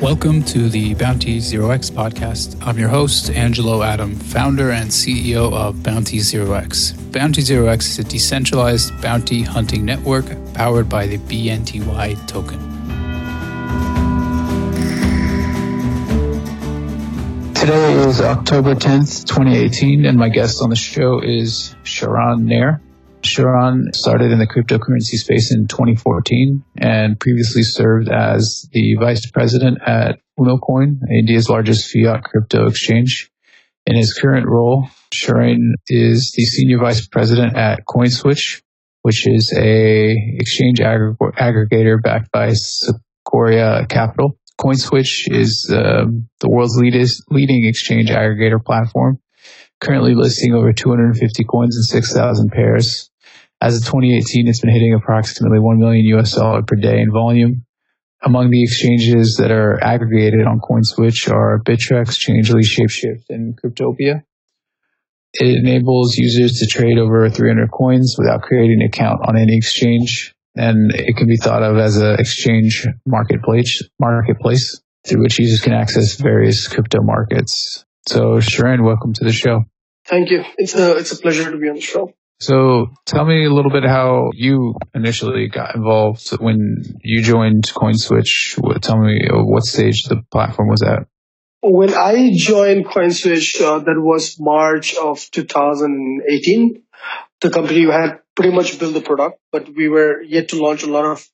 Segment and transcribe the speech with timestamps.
[0.00, 2.56] Welcome to the Bounty Zero X podcast.
[2.66, 6.92] I'm your host, Angelo Adam, founder and CEO of Bounty Zero X.
[6.92, 10.24] Bounty Zero X is a decentralized bounty hunting network
[10.54, 12.58] powered by the BNTY token.
[17.54, 22.80] Today is October 10th, 2018, and my guest on the show is Sharan Nair.
[23.22, 29.78] Sharan started in the cryptocurrency space in 2014 and previously served as the vice president
[29.86, 33.30] at Unocoin, India's largest fiat crypto exchange.
[33.86, 38.62] In his current role, Sharan is the senior vice president at CoinSwitch,
[39.02, 44.38] which is a exchange aggr- aggregator backed by Sequoia Capital.
[44.60, 49.18] CoinSwitch is um, the world's leadest, leading exchange aggregator platform,
[49.80, 53.10] currently listing over 250 coins and 6,000 pairs.
[53.62, 57.64] As of 2018, it's been hitting approximately 1 million US dollar per day in volume.
[58.20, 64.24] Among the exchanges that are aggregated on CoinSwitch are Bittrex, Changelly, Shapeshift, and Cryptopia.
[65.34, 70.34] It enables users to trade over 300 coins without creating an account on any exchange,
[70.56, 75.72] and it can be thought of as an exchange marketplace, marketplace through which users can
[75.72, 77.84] access various crypto markets.
[78.08, 79.66] So, Sharan, welcome to the show.
[80.04, 80.42] Thank you.
[80.58, 82.12] It's a it's a pleasure to be on the show.
[82.42, 88.58] So tell me a little bit how you initially got involved when you joined CoinSwitch.
[88.82, 91.06] Tell me uh, what stage the platform was at.
[91.62, 96.82] When I joined CoinSwitch, uh, that was March of 2018.
[97.42, 100.90] The company had pretty much built the product, but we were yet to launch a
[100.90, 101.24] lot of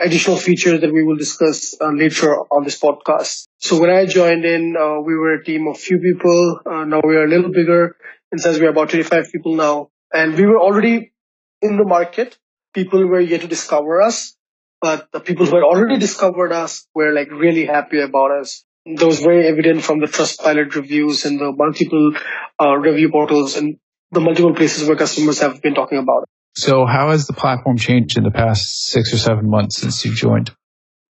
[0.00, 3.46] additional features that we will discuss uh, later on this podcast.
[3.58, 6.60] So when I joined in, uh, we were a team of few people.
[6.66, 7.94] Uh, now we are a little bigger.
[8.32, 9.90] In size, we are about 25 people now.
[10.12, 11.12] And we were already
[11.60, 12.38] in the market.
[12.74, 14.36] People were yet to discover us,
[14.80, 18.64] but the people who had already discovered us were like really happy about us.
[18.86, 22.12] That was very evident from the Trustpilot reviews and the multiple
[22.60, 23.78] uh, review portals and
[24.12, 26.28] the multiple places where customers have been talking about it.
[26.56, 30.14] So how has the platform changed in the past six or seven months since you
[30.14, 30.50] joined?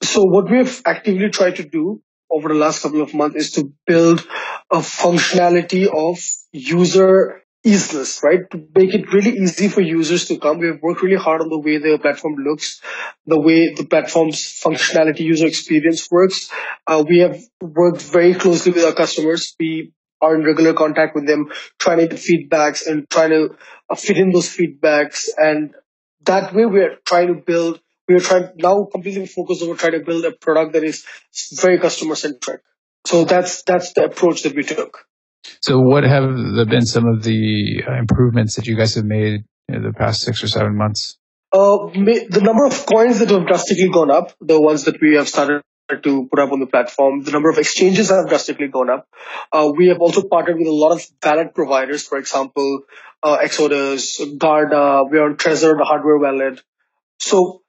[0.02, 3.50] So what we have actively tried to do over the last couple of months is
[3.52, 4.26] to build
[4.70, 6.18] a functionality of
[6.52, 8.40] user easiness, right?
[8.50, 10.58] To make it really easy for users to come.
[10.58, 12.80] We've worked really hard on the way the platform looks,
[13.26, 16.50] the way the platform's functionality user experience works.
[16.86, 19.54] Uh, we have worked very closely with our customers.
[19.60, 23.56] We are in regular contact with them, trying to get feedbacks and trying to
[23.90, 25.28] uh, fit in those feedbacks.
[25.36, 25.74] And
[26.24, 30.24] that way we're trying to build, we're trying now completely focused on trying to build
[30.24, 31.04] a product that is
[31.52, 32.62] very customer centric.
[33.06, 35.07] So that's, that's the approach that we took.
[35.60, 36.28] So, what have
[36.68, 40.42] been some of the uh, improvements that you guys have made in the past six
[40.42, 41.18] or seven months?
[41.52, 45.28] Uh, the number of coins that have drastically gone up, the ones that we have
[45.28, 45.62] started
[46.02, 47.22] to put up on the platform.
[47.22, 49.08] The number of exchanges that have drastically gone up.
[49.50, 52.82] Uh, we have also partnered with a lot of wallet providers, for example,
[53.22, 56.62] uh, Exodus, Guarda, we are on Trezor, the hardware wallet.
[57.18, 57.62] So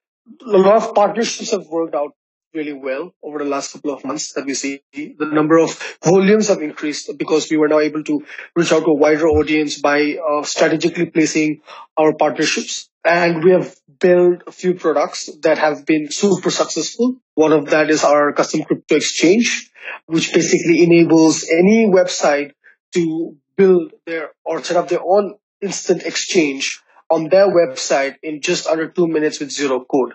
[0.45, 2.13] a lot of partnerships have worked out
[2.53, 4.81] really well over the last couple of months that we see.
[4.93, 5.71] The number of
[6.03, 9.79] volumes have increased because we were now able to reach out to a wider audience
[9.79, 11.61] by uh, strategically placing
[11.97, 12.89] our partnerships.
[13.05, 17.17] And we have built a few products that have been super successful.
[17.35, 19.71] One of that is our custom crypto exchange,
[20.07, 22.51] which basically enables any website
[22.93, 26.81] to build their or set up their own instant exchange
[27.11, 30.13] on their website in just under two minutes with zero code.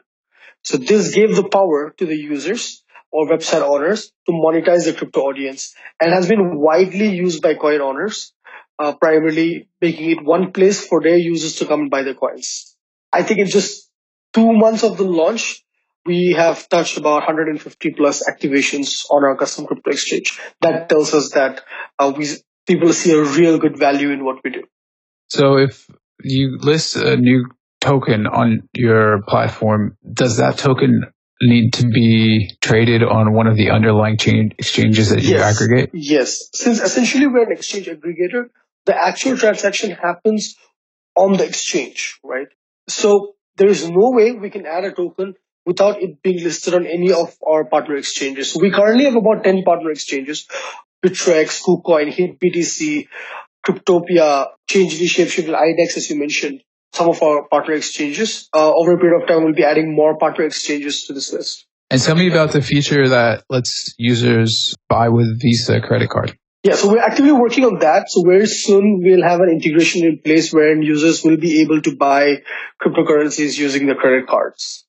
[0.65, 2.83] So this gave the power to the users
[3.13, 7.81] or website owners to monetize the crypto audience and has been widely used by coin
[7.81, 8.33] owners,
[8.79, 12.77] uh, primarily making it one place for their users to come and buy their coins.
[13.13, 13.91] I think in just
[14.33, 15.65] two months of the launch,
[16.07, 20.39] we have touched about 150 plus activations on our custom crypto exchange.
[20.61, 21.63] That tells us that
[21.99, 22.27] uh, we
[22.67, 24.65] people see a real good value in what we do.
[25.29, 25.87] So if
[26.23, 27.47] you list a new
[27.85, 31.05] token on your platform, does that token
[31.43, 35.55] need to be traded on one of the underlying chain exchanges that you yes.
[35.55, 35.91] aggregate?
[35.93, 36.49] Yes.
[36.55, 38.49] Since essentially we're an exchange aggregator,
[38.87, 40.57] the actual transaction happens
[41.15, 42.49] on the exchange, right?
[42.89, 45.35] So there is no way we can add a token
[45.67, 48.53] without it being listed on any of our partner exchanges.
[48.53, 50.47] So we currently have about 10 partner exchanges,
[51.05, 53.09] Bittrex, KuCoin, HitBTC,
[53.67, 56.61] Cryptopia, Changelly, Shapeshift, and IDEX, as you mentioned
[56.95, 58.49] some of our partner exchanges.
[58.55, 61.67] Uh, over a period of time, we'll be adding more partner exchanges to this list.
[61.91, 66.37] And tell me about the feature that lets users buy with Visa credit card.
[66.63, 68.09] Yeah, so we're actively working on that.
[68.09, 71.95] So very soon we'll have an integration in place where users will be able to
[71.95, 72.43] buy
[72.83, 74.87] cryptocurrencies using their credit cards.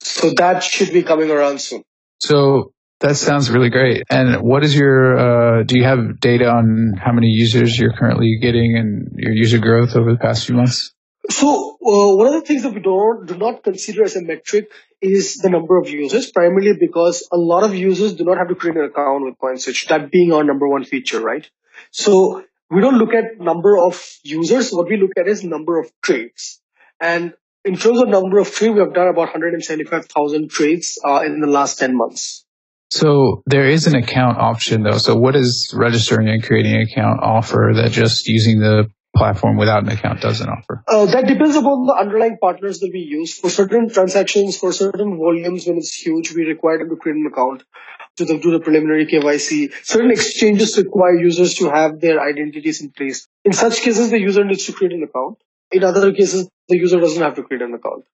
[0.00, 1.82] So that should be coming around soon.
[2.20, 4.04] So that sounds really great.
[4.08, 8.38] And what is your, uh, do you have data on how many users you're currently
[8.40, 10.94] getting and your user growth over the past few months?
[11.30, 14.70] So uh, one of the things that we don't do not consider as a metric
[15.00, 18.54] is the number of users, primarily because a lot of users do not have to
[18.54, 21.48] create an account with CoinSwitch, that being our number one feature, right?
[21.90, 24.70] So we don't look at number of users.
[24.70, 26.60] What we look at is number of trades.
[27.00, 27.34] And
[27.64, 31.46] in terms of number of trades, we have done about 175,000 trades uh, in the
[31.46, 32.44] last 10 months.
[32.90, 34.96] So there is an account option though.
[34.96, 39.82] So what does registering and creating an account offer that just using the platform without
[39.82, 40.82] an account doesn't offer?
[40.86, 43.34] Uh, that depends upon the underlying partners that we use.
[43.34, 47.26] For certain transactions, for certain volumes, when it's huge, we require them to create an
[47.26, 47.64] account
[48.16, 49.72] to the, do the preliminary KYC.
[49.84, 53.28] Certain exchanges require users to have their identities in place.
[53.44, 55.38] In such cases, the user needs to create an account.
[55.70, 58.04] In other cases, the user doesn't have to create an account.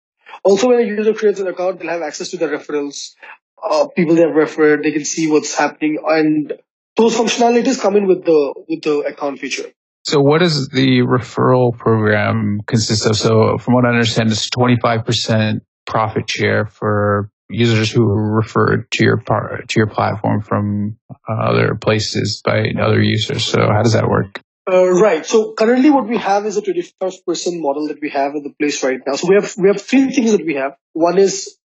[0.43, 3.15] Also, when a user creates an account, they'll have access to the referrals,
[3.63, 6.53] uh, people they have referred, they can see what's happening, and
[6.97, 9.71] those functionalities come in with the with the account feature.
[10.05, 13.17] So what does the referral program consist of?
[13.17, 19.05] So from what I understand, it's 25% profit share for users who are referred to
[19.05, 20.99] your to your platform from
[21.29, 23.45] other places by other users.
[23.45, 24.41] So how does that work?
[24.71, 25.27] Uh, right.
[25.27, 28.83] So currently what we have is a 25% model that we have in the place
[28.83, 29.15] right now.
[29.15, 30.77] So we have, we have three things that we have.
[30.95, 31.59] One is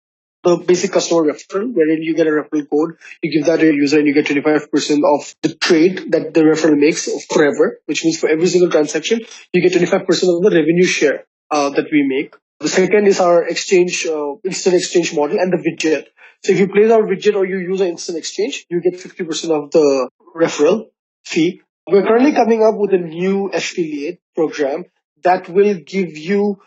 [0.44, 3.74] the basic customer referral, wherein you get a referral code, you give that to your
[3.74, 8.20] user and you get 25% of the trade that the referral makes forever, which means
[8.20, 9.20] for every single transaction,
[9.52, 12.36] you get 25% of the revenue share uh, that we make.
[12.60, 16.06] The second is our exchange, uh, instant exchange model and the widget.
[16.44, 19.52] So if you place our widget or you use an instant exchange, you get 50%
[19.52, 20.86] of the referral
[21.26, 21.62] fee.
[21.90, 24.86] We're currently coming up with a new affiliate program
[25.24, 26.60] that will give you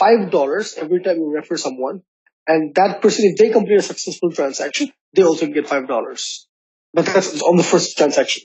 [0.00, 2.02] $5 every time you refer someone
[2.50, 6.46] and that person, if they complete a successful transaction, they also get five dollars.
[6.92, 8.44] But that's on the first transaction.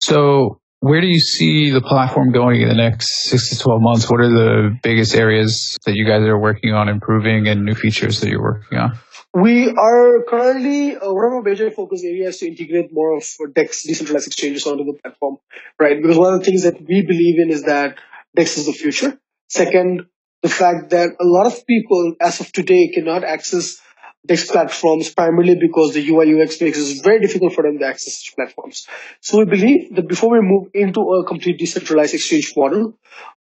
[0.00, 4.10] So where do you see the platform going in the next six to 12 months?
[4.10, 8.20] What are the biggest areas that you guys are working on improving and new features
[8.20, 8.98] that you're working on?
[9.32, 13.24] We are currently, uh, one of our major focus areas to integrate more of
[13.54, 15.36] DEX, decentralized exchanges onto the platform,
[15.80, 16.02] right?
[16.02, 17.98] Because one of the things that we believe in is that
[18.36, 19.18] DEX is the future.
[19.48, 20.06] Second,
[20.42, 23.80] the fact that a lot of people as of today cannot access
[24.26, 28.18] DEX platforms primarily because the UI UX makes it very difficult for them to access
[28.18, 28.86] such platforms.
[29.20, 32.98] So we believe that before we move into a complete decentralized exchange model,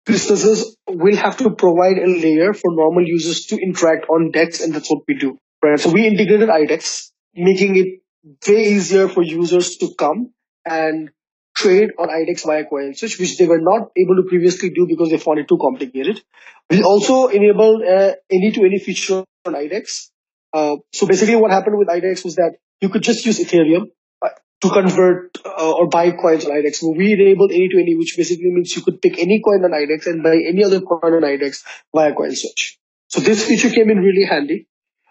[0.05, 4.73] businesses will have to provide a layer for normal users to interact on DEX, and
[4.73, 5.37] that's what we do.
[5.61, 5.79] Right.
[5.79, 10.33] So we integrated IDEX, making it way easier for users to come
[10.65, 11.09] and
[11.59, 15.17] trade on IDEX via CoinSwitch, which they were not able to previously do because they
[15.17, 16.21] found it too complicated.
[16.69, 20.09] We also enabled uh, any to any feature on IDEX.
[20.53, 23.87] Uh, so basically what happened with IDEX was that you could just use Ethereum
[24.21, 24.29] uh,
[24.61, 26.81] to convert uh, or buy coins on IDEX.
[26.97, 30.07] We enabled any to any, which basically means you could pick any coin on IDEX
[30.07, 31.63] and buy any other coin on IDEX
[31.93, 32.77] via CoinSwitch.
[33.09, 34.67] So this feature came in really handy.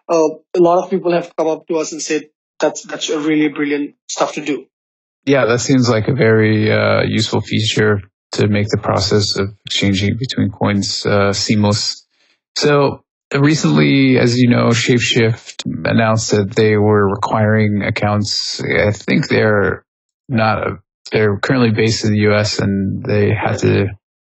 [0.09, 3.21] Uh, a lot of people have come up to us and said that's that's a
[3.21, 4.67] really brilliant stuff to do.
[5.29, 8.01] Yeah, that seems like a very uh, useful feature
[8.33, 12.07] to make the process of exchanging between coins uh, seamless.
[12.57, 13.05] So
[13.35, 18.63] recently, as you know, Shapeshift announced that they were requiring accounts.
[18.63, 19.85] I think they're
[20.31, 20.67] not.
[20.67, 20.79] A,
[21.13, 22.59] they're currently based in the U.S.
[22.59, 23.89] and they had to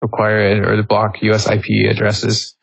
[0.02, 1.48] require it or to block U.S.
[1.48, 2.56] IP addresses.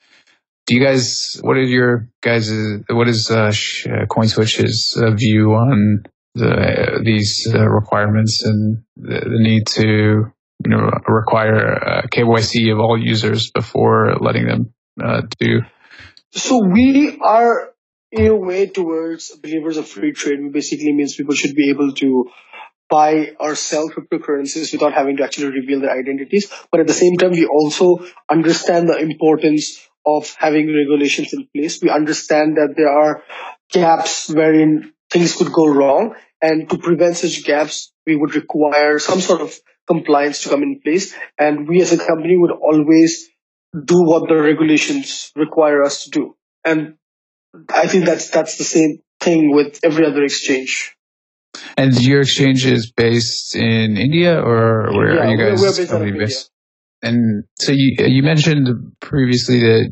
[0.66, 1.40] Do you guys?
[1.40, 2.52] What are your guys?
[2.90, 3.54] What is uh,
[4.12, 6.04] CoinSwitch's uh, view on
[6.38, 10.32] the, these uh, requirements and the, the, need to
[10.66, 15.62] you know require uh, KYC of all users before letting them uh, do.
[16.32, 17.70] So we are
[18.12, 20.40] in a way towards believers of free trade.
[20.52, 22.30] Basically means people should be able to
[22.90, 26.52] buy or sell cryptocurrencies without having to actually reveal their identities.
[26.72, 31.82] But at the same time, we also understand the importance of having regulations in place.
[31.82, 33.24] We understand that there are
[33.70, 39.20] gaps wherein things could go wrong and to prevent such gaps, we would require some
[39.20, 41.16] sort of compliance to come in place.
[41.38, 43.28] And we as a company would always
[43.74, 46.36] do what the regulations require us to do.
[46.64, 46.96] And
[47.70, 50.96] I think that's, that's the same thing with every other exchange.
[51.76, 55.92] And your exchange is based in India or where yeah, are you guys we're based,
[55.92, 56.52] in based?
[57.02, 59.92] And so you, you mentioned previously that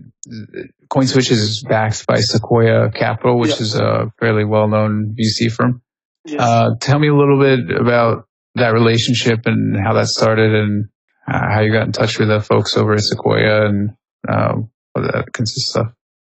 [0.92, 3.62] CoinSwitch is backed by Sequoia Capital, which yeah.
[3.62, 5.82] is a fairly well-known VC firm.
[6.26, 6.42] Yes.
[6.42, 10.90] Uh, tell me a little bit about that relationship and how that started and
[11.28, 13.92] uh, how you got in touch with the folks over at Sequoia and
[14.28, 14.56] uh,
[14.94, 15.88] what that consists of.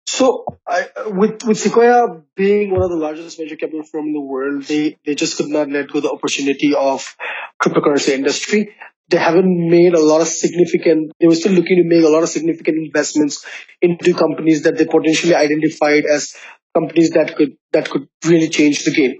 [0.07, 4.21] So, I, with with Sequoia being one of the largest venture capital firm in the
[4.21, 7.15] world, they they just could not let go the opportunity of
[7.61, 8.75] cryptocurrency industry.
[9.09, 11.11] They haven't made a lot of significant.
[11.19, 13.45] They were still looking to make a lot of significant investments
[13.81, 16.35] into companies that they potentially identified as
[16.75, 19.15] companies that could that could really change the game.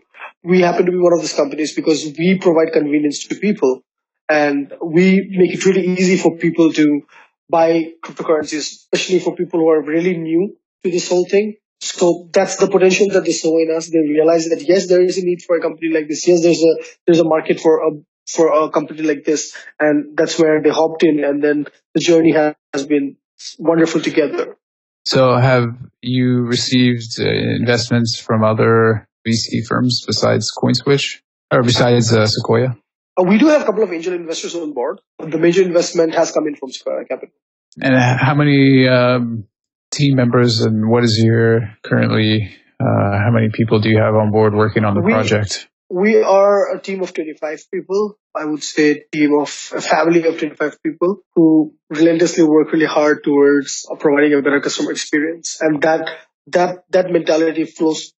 [0.45, 3.81] We happen to be one of those companies because we provide convenience to people,
[4.29, 7.01] and we make it really easy for people to
[7.49, 11.55] buy cryptocurrencies, especially for people who are really new to this whole thing.
[11.81, 13.89] So that's the potential that they saw in us.
[13.89, 16.27] They realized that yes, there is a need for a company like this.
[16.27, 16.73] Yes, there's a
[17.05, 17.91] there's a market for a
[18.27, 22.31] for a company like this, and that's where they hopped in, and then the journey
[22.31, 23.17] has, been
[23.59, 24.57] wonderful together.
[25.05, 25.65] So, have
[26.01, 32.77] you received uh, investments from other VC firms besides CoinSwitch or besides uh, Sequoia?
[33.17, 34.99] Uh, we do have a couple of angel investors on board.
[35.19, 37.33] The major investment has come in from Sequoia Capital.
[37.81, 39.45] And how many um,
[39.91, 44.31] team members and what is your currently, uh, how many people do you have on
[44.31, 45.67] board working on the we, project?
[45.89, 48.17] We are a team of 25 people.
[48.33, 52.85] I would say a team of a family of 25 people who relentlessly work really
[52.85, 55.59] hard towards providing a better customer experience.
[55.61, 56.09] And that,
[56.47, 58.13] that, that mentality flows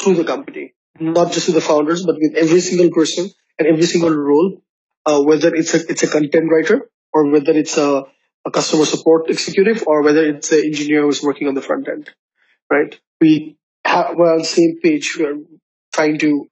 [0.00, 3.28] through the company, not just to the founders, but with every single person
[3.58, 4.62] and every single role,
[5.06, 8.04] uh, whether it's a, it's a content writer or whether it's a
[8.46, 12.10] a customer support executive or whether it's an engineer who's working on the front end,
[12.70, 12.98] right?
[13.20, 15.16] We have, we're on the same page.
[15.18, 15.40] We're
[15.92, 16.48] trying to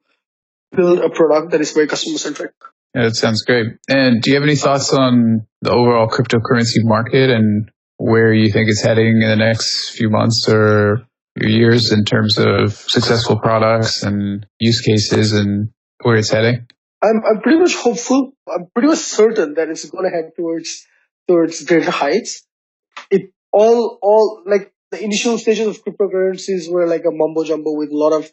[0.76, 2.52] build a product that is very customer centric.
[2.94, 3.66] Yeah, that sounds great.
[3.88, 8.68] And do you have any thoughts on the overall cryptocurrency market and where you think
[8.68, 11.06] it's heading in the next few months or
[11.42, 15.71] years in terms of successful products and use cases and
[16.02, 16.66] where it's heading?
[17.02, 18.33] I'm, I'm pretty much hopeful.
[18.49, 20.87] I'm pretty much certain that it's going to head towards
[21.28, 22.45] towards greater heights.
[23.11, 27.90] It all, all like the initial stages of cryptocurrencies were like a mumbo jumbo with
[27.90, 28.30] a lot of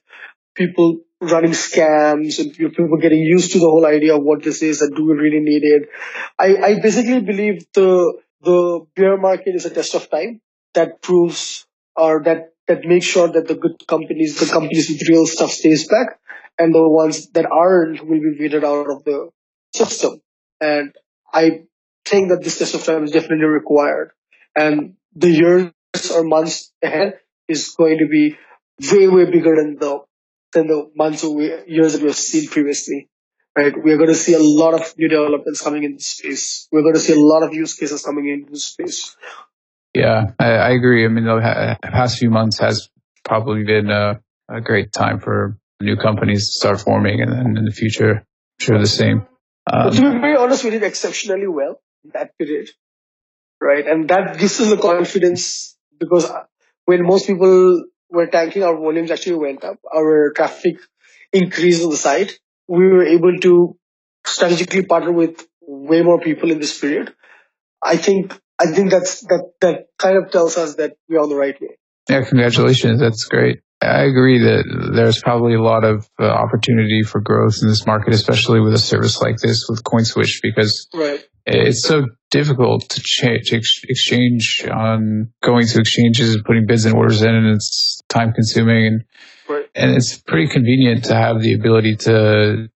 [0.56, 4.82] people running scams and people getting used to the whole idea of what this is
[4.82, 5.90] and do we really need it.
[6.40, 10.42] I, I basically believe the the bear market is a test of time
[10.74, 15.26] that proves or that that makes sure that the good companies, the companies with real
[15.26, 16.20] stuff stays back
[16.58, 19.30] and the ones that aren't will be weeded out of the
[19.76, 20.22] system.
[20.62, 20.94] And
[21.34, 21.66] I
[22.06, 24.12] think that this test of time is definitely required.
[24.56, 25.72] And the years
[26.12, 28.38] or months ahead is going to be
[28.92, 30.00] way, way bigger than the
[30.54, 33.10] than the months or years that we have seen previously.
[33.58, 33.74] Right?
[33.76, 36.68] We're going to see a lot of new developments coming into space.
[36.72, 39.16] We're going to see a lot of use cases coming into space.
[39.96, 41.06] Yeah, I, I agree.
[41.06, 42.90] I mean, the past few months has
[43.24, 47.64] probably been a, a great time for new companies to start forming, and then in
[47.64, 49.26] the future, I'm sure the same.
[49.72, 51.82] Um, to be very honest, we did exceptionally well
[52.14, 52.70] that period,
[53.62, 53.88] right?
[53.88, 56.30] And that gives us the confidence because
[56.86, 59.80] when most people were tanking, our volumes actually went up.
[59.96, 60.78] Our traffic
[61.32, 62.38] increased on the site.
[62.68, 63.78] We were able to
[64.26, 67.14] strategically partner with way more people in this period.
[67.82, 71.36] I think I think that's that that kind of tells us that we're on the
[71.36, 71.78] right way.
[72.10, 73.00] Yeah, congratulations.
[73.00, 73.60] That's great.
[73.82, 78.14] I agree that there's probably a lot of uh, opportunity for growth in this market,
[78.14, 83.50] especially with a service like this with CoinSwitch, because right it's so difficult to, change,
[83.50, 88.34] to exchange on going to exchanges and putting bids and orders in, and it's time
[88.34, 89.04] consuming, and
[89.48, 89.70] right.
[89.76, 92.68] and it's pretty convenient to have the ability to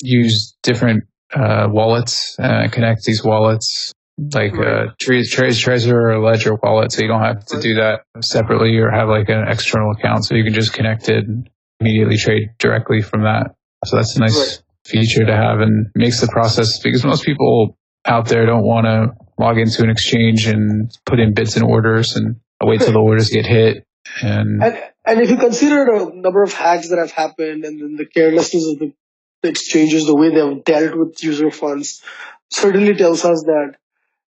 [0.00, 4.86] use different uh, wallets, uh, connect these wallets like right.
[4.86, 8.76] Uh, a Trace Trezor or Ledger wallet, so you don't have to do that separately
[8.78, 11.48] or have like an external account, so you can just connect it and
[11.80, 13.54] immediately trade directly from that.
[13.84, 18.28] So that's a nice feature to have and makes the process because most people out
[18.28, 22.36] there don't want to log into an exchange and put in bids and orders and
[22.62, 23.84] wait till the orders get hit.
[24.20, 27.96] And, and, and if you consider the number of hacks that have happened and then
[27.96, 28.92] the carelessness of the,
[29.42, 32.02] the exchanges, the way they have dealt with user funds,
[32.50, 33.76] certainly tells us that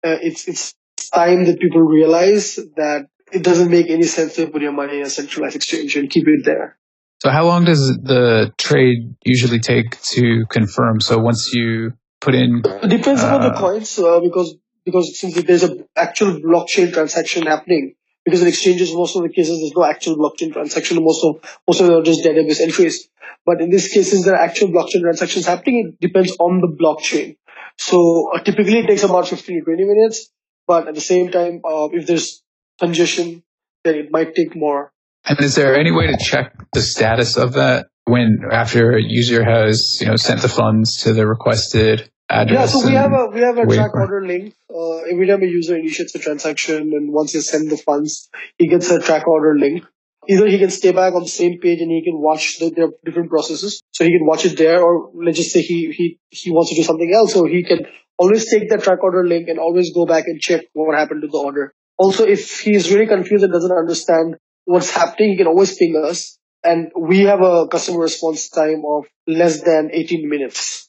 [0.05, 0.75] uh, it's it's
[1.13, 5.03] time that people realize that it doesn't make any sense to put your money in
[5.03, 6.77] a centralized exchange and keep it there.
[7.21, 11.01] So how long does the trade usually take to confirm?
[11.01, 12.61] So once you put in?
[12.65, 17.47] It depends uh, upon the coins uh, because because since there's an actual blockchain transaction
[17.47, 21.03] happening, because in exchanges most of the cases there's no actual blockchain transaction.
[21.03, 23.09] Most of most of them are just database entries.
[23.45, 26.67] But in this case, since there are actual blockchain transactions happening, it depends on the
[26.67, 27.37] blockchain.
[27.77, 30.29] So uh, typically it takes about 15 to 20 minutes.
[30.67, 32.41] But at the same time, uh, if there's
[32.79, 33.43] congestion,
[33.83, 34.91] then it might take more.
[35.27, 39.43] And is there any way to check the status of that when after a user
[39.43, 42.73] has you know sent the funds to the requested address.
[42.73, 44.53] Yeah, so we have a we have a track for- order link.
[44.69, 48.67] Uh, every time a user initiates a transaction, and once he sends the funds, he
[48.67, 49.83] gets a track order link.
[50.27, 52.89] Either he can stay back on the same page and he can watch the, their
[53.03, 56.51] different processes, so he can watch it there, or let's just say he he he
[56.51, 57.85] wants to do something else, so he can
[58.17, 61.27] always take that track order link and always go back and check what happened to
[61.27, 61.73] the order.
[61.97, 66.37] Also, if he's really confused and doesn't understand what's happening, he can always ping us,
[66.63, 70.85] and we have a customer response time of less than 18 minutes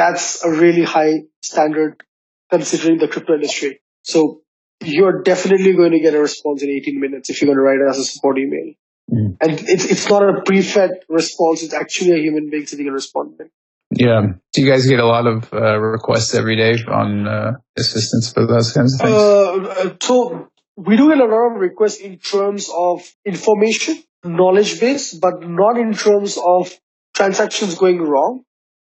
[0.00, 2.02] that's a really high standard
[2.50, 3.80] considering the crypto industry.
[4.02, 4.40] So
[4.82, 7.90] you're definitely going to get a response in 18 minutes if you're going to write
[7.90, 8.74] us a support email.
[9.12, 9.36] Mm.
[9.40, 11.62] And it's, it's not a pre-fed response.
[11.62, 13.50] It's actually a human being sitting and responding.
[13.90, 14.22] Yeah.
[14.52, 18.46] Do you guys get a lot of uh, requests every day on uh, assistance for
[18.46, 19.16] those kinds of things?
[19.16, 25.12] Uh, so we do get a lot of requests in terms of information, knowledge base,
[25.12, 26.72] but not in terms of
[27.14, 28.44] transactions going wrong,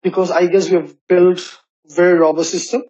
[0.03, 1.41] because I guess we have built
[1.87, 2.83] very robust system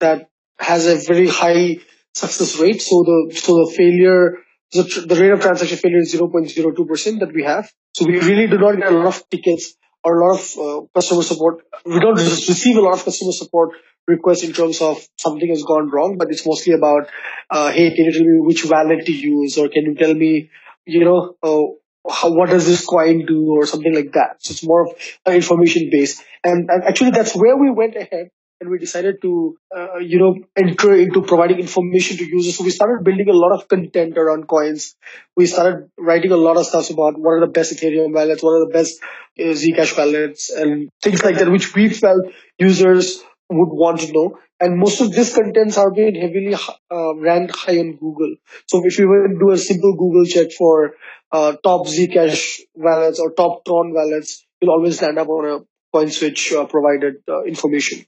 [0.00, 1.78] that has a very high
[2.16, 2.80] success rate.
[2.82, 4.38] So the so the failure,
[4.72, 7.70] the, the rate of transaction failure is 0.02 percent that we have.
[7.92, 10.86] So we really do not get a lot of tickets or a lot of uh,
[10.94, 11.62] customer support.
[11.84, 13.70] We don't receive a lot of customer support
[14.06, 17.08] requests in terms of something has gone wrong, but it's mostly about,
[17.50, 20.50] uh, hey, can you tell me which wallet to use, or can you tell me,
[20.84, 21.66] you know, uh,
[22.08, 24.36] how, what does this coin do, or something like that.
[24.38, 24.94] So it's more of
[25.26, 28.30] an information based, and, and actually that's where we went ahead
[28.60, 32.56] and we decided to, uh, you know, enter into providing information to users.
[32.56, 34.96] So we started building a lot of content around coins.
[35.36, 38.52] We started writing a lot of stuff about what are the best Ethereum wallets, what
[38.52, 39.00] are the best
[39.38, 42.22] uh, Zcash wallets, and things like that, which we felt
[42.58, 44.38] users would want to know.
[44.58, 46.54] And most of these contents are being heavily
[46.90, 48.36] uh, ranked high on Google.
[48.66, 50.94] So if you were to do a simple Google check for
[51.30, 56.56] uh, top Zcash wallets or top Tron wallets, you'll always land up on a CoinSwitch
[56.56, 58.04] uh, provided uh, information.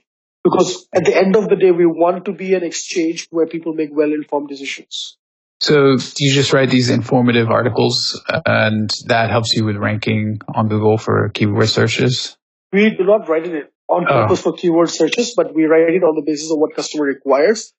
[0.51, 3.73] Because at the end of the day, we want to be an exchange where people
[3.75, 5.17] make well-informed decisions.
[5.61, 10.69] So do you just write these informative articles and that helps you with ranking on
[10.69, 12.37] Google for keyword searches?
[12.73, 14.23] We do not write it on Oh.
[14.23, 17.73] purpose for keyword searches, but we write it on the basis of what customer requires.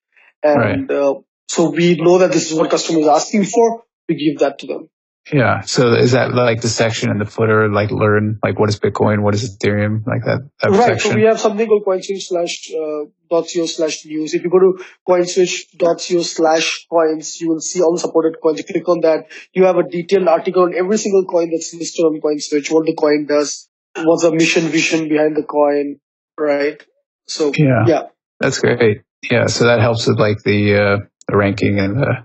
[0.43, 1.15] And uh,
[1.47, 3.84] so we know that this is what customer is asking for.
[4.10, 4.89] We give that to them.
[5.32, 5.62] Yeah.
[5.62, 9.21] So is that like the section in the footer, like learn, like what is Bitcoin,
[9.21, 10.88] what is Ethereum, like that, that right.
[10.88, 11.12] section?
[11.12, 14.34] So we have something called coinswitch slash uh, dot co slash news.
[14.34, 18.38] If you go to coinswitch dot co slash coins, you will see all the supported
[18.41, 18.58] coins.
[18.60, 19.27] You click on that.
[19.53, 22.95] You have a detailed article on every single coin that's listed on CoinSwitch, what the
[22.95, 25.99] coin does, what's the mission vision behind the coin,
[26.39, 26.82] right?
[27.27, 27.86] So Yeah.
[27.86, 28.01] yeah.
[28.39, 29.01] That's great.
[29.29, 29.45] Yeah.
[29.45, 32.21] So that helps with like the, uh, the ranking and uh,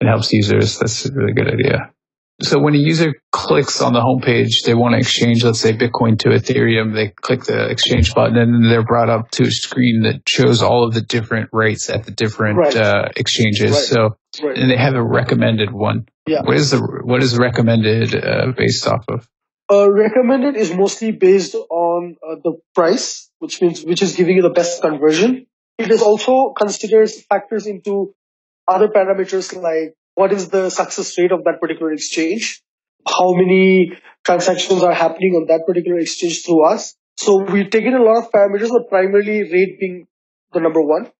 [0.00, 0.78] it helps users.
[0.78, 1.92] That's a really good idea.
[2.40, 6.18] So when a user clicks on the homepage, they want to exchange, let's say Bitcoin
[6.20, 10.28] to Ethereum, they click the exchange button and they're brought up to a screen that
[10.28, 12.76] shows all of the different rates at the different Right.
[12.76, 13.72] uh, exchanges.
[13.72, 13.80] Right.
[13.82, 14.56] So, Right.
[14.56, 16.06] and they have a recommended one.
[16.28, 16.42] Yeah.
[16.42, 19.28] What is the, what is recommended uh, based off of?
[19.70, 24.42] Uh, recommended is mostly based on uh, the price, which means which is giving you
[24.42, 25.46] the best conversion.
[25.76, 28.14] It is also considers factors into
[28.68, 32.62] other parameters like what is the success rate of that particular exchange,
[33.06, 33.92] how many
[34.24, 36.96] transactions are happening on that particular exchange through us.
[37.16, 40.06] So we take in a lot of parameters, but primarily rate being
[40.52, 41.10] the number one,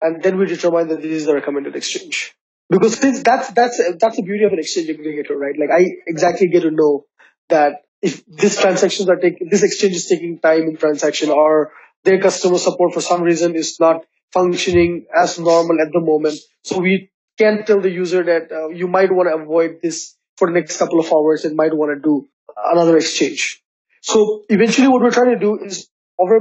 [0.00, 2.34] and then we determine that this is the recommended exchange.
[2.70, 5.54] Because since that's that's that's the beauty of an exchange aggregator, right?
[5.58, 7.04] Like I exactly get to know
[7.48, 11.72] that if these transactions are taking, this exchange is taking time in transaction or
[12.04, 16.38] their customer support for some reason is not functioning as normal at the moment.
[16.62, 20.48] So we can tell the user that uh, you might want to avoid this for
[20.48, 22.28] the next couple of hours and might want to do
[22.72, 23.62] another exchange.
[24.02, 26.40] So eventually what we're trying to do is over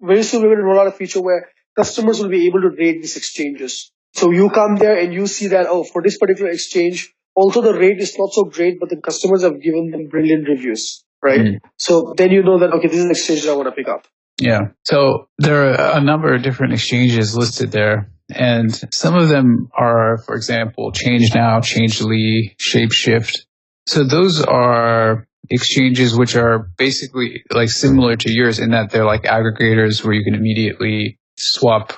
[0.00, 2.70] very soon we're going to roll out a feature where customers will be able to
[2.70, 3.90] rate these exchanges.
[4.12, 7.74] So you come there and you see that, oh, for this particular exchange, although the
[7.74, 11.40] rate is not so great, but the customers have given them brilliant reviews, right?
[11.40, 11.58] Mm.
[11.78, 13.88] So then you know that, okay, this is an exchange that I want to pick
[13.88, 14.06] up.
[14.38, 14.68] Yeah.
[14.84, 18.10] So there are a number of different exchanges listed there.
[18.30, 23.44] And some of them are, for example, Change Now, Changelly, Shapeshift.
[23.86, 29.24] So those are exchanges which are basically like similar to yours in that they're like
[29.24, 31.92] aggregators where you can immediately swap.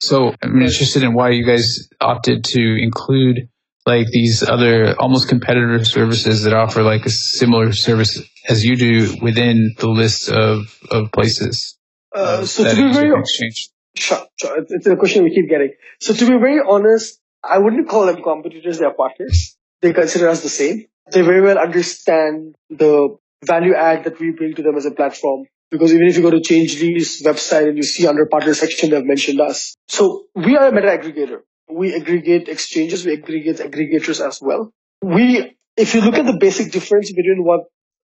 [0.00, 3.48] So I'm interested in why you guys opted to include
[3.84, 9.16] like these other almost competitor services that offer like a similar service as you do
[9.20, 11.76] within the list of, of places.
[12.14, 13.70] Uh, so to be very exchange.
[13.96, 14.58] Sure, sure.
[14.58, 15.72] It's- a question we keep getting.
[16.00, 19.56] So to be very honest, I wouldn't call them competitors, they're partners.
[19.80, 20.86] They consider us the same.
[21.12, 25.46] They very well understand the value add that we bring to them as a platform.
[25.72, 29.06] because even if you go to Changelly's website and you see under partner section, they've
[29.06, 29.74] mentioned us.
[29.88, 31.38] So we are a meta aggregator.
[31.70, 34.70] We aggregate exchanges, we aggregate aggregators as well.
[35.02, 37.60] We, if you look at the basic difference between what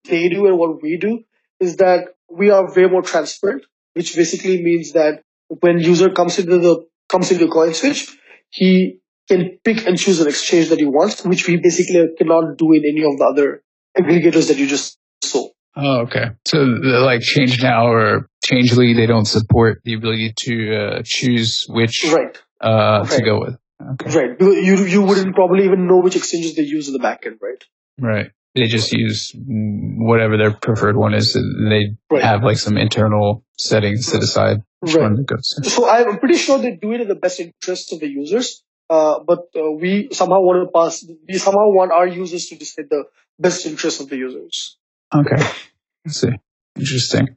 [0.09, 1.25] they do and what we do,
[1.61, 6.59] is that we are way more transparent, which basically means that when user comes into
[6.59, 8.15] the comes into CoinSwitch,
[8.51, 12.73] he can pick and choose an exchange that he wants, which we basically cannot do
[12.73, 13.63] in any of the other
[13.99, 15.49] aggregators that you just saw.
[15.77, 16.31] Oh, okay.
[16.47, 22.37] So like ChangeNOW or Changelly, they don't support the ability to uh, choose which right.
[22.61, 23.11] Uh, right.
[23.11, 23.59] to go with.
[23.93, 24.19] Okay.
[24.19, 24.41] Right.
[24.41, 27.65] You you wouldn't probably even know which exchanges they use in the backend, right?
[28.01, 28.31] Right.
[28.55, 31.35] They just use whatever their preferred one is.
[31.35, 32.23] They right.
[32.23, 35.13] have like some internal settings set aside right.
[35.63, 38.63] So I'm pretty sure they do it in the best interest of the users.
[38.91, 41.05] Uh, but uh, we somehow want to pass.
[41.29, 43.05] We somehow want our users to decide the
[43.39, 44.79] best interest of the users.
[45.15, 45.43] Okay.
[46.07, 46.31] I see.
[46.77, 47.37] Interesting.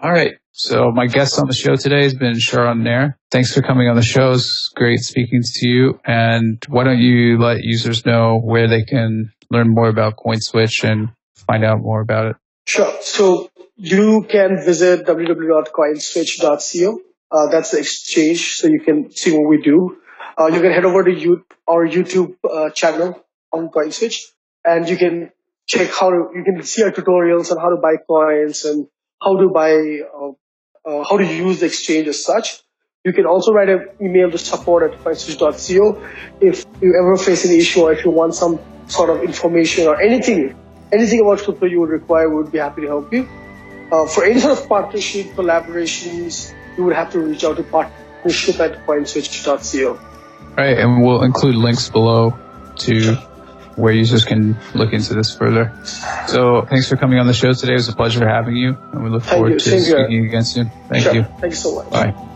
[0.00, 0.34] All right.
[0.52, 3.18] So my guest on the show today has been Sharan Nair.
[3.32, 4.32] Thanks for coming on the show.
[4.32, 6.00] It's great speaking to you.
[6.04, 11.08] And why don't you let users know where they can learn more about CoinSwitch and
[11.34, 12.36] find out more about it?
[12.66, 12.92] Sure.
[13.00, 17.00] So you can visit www.coinswitch.co.
[17.30, 19.96] Uh, that's the exchange, so you can see what we do.
[20.38, 24.16] Uh, you can head over to you, our YouTube uh, channel on CoinSwitch,
[24.64, 25.30] and you can
[25.66, 28.86] check how to, you can see our tutorials on how to buy coins and
[29.22, 30.32] how to buy, uh,
[30.84, 32.60] uh, how to use the exchange as such.
[33.04, 36.02] You can also write an email to support at coinswitch.co
[36.40, 40.00] if you ever face an issue or if you want some sort of information or
[40.00, 40.56] anything,
[40.92, 43.28] anything about crypto you would require, we would be happy to help you.
[43.92, 48.58] Uh, for any sort of partnership, collaborations, you would have to reach out to partnership
[48.60, 50.00] at coinswitch.co.
[50.56, 52.38] Right, and we'll include links below
[52.76, 53.14] to
[53.76, 55.72] where users can look into this further.
[56.28, 57.72] So thanks for coming on the show today.
[57.72, 59.58] It was a pleasure having you, and we look Thank forward you.
[59.58, 60.26] to Same speaking here.
[60.26, 60.70] again soon.
[60.88, 61.14] Thank sure.
[61.14, 61.22] you.
[61.24, 61.90] Thank you so much.
[61.90, 62.30] Bye.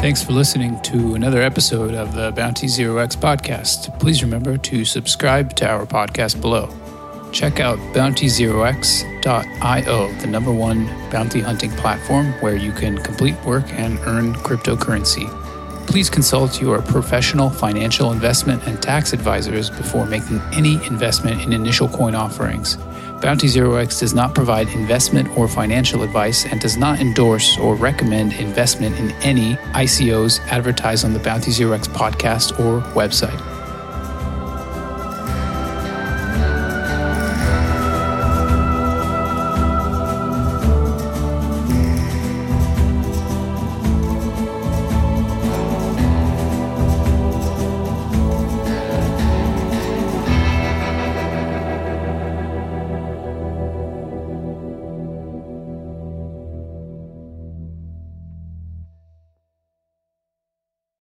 [0.00, 4.00] Thanks for listening to another episode of the Bounty Zero X podcast.
[4.00, 6.70] Please remember to subscribe to our podcast below.
[7.32, 13.98] Check out bountyzerox.io, the number one bounty hunting platform where you can complete work and
[14.06, 15.28] earn cryptocurrency.
[15.86, 21.90] Please consult your professional financial investment and tax advisors before making any investment in initial
[21.90, 22.78] coin offerings.
[23.20, 27.74] Bounty Zero X does not provide investment or financial advice and does not endorse or
[27.74, 33.49] recommend investment in any ICOs advertised on the Bounty Zero X podcast or website.